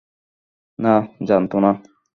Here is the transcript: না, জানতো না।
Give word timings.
না, 0.79 0.93
জানতো 1.27 1.57
না। 1.59 1.71